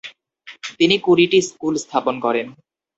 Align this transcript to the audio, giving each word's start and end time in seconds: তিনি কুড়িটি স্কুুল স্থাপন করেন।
তিনি 0.79 0.95
কুড়িটি 1.05 1.39
স্কুুল 1.49 1.73
স্থাপন 1.83 2.15
করেন। 2.25 2.47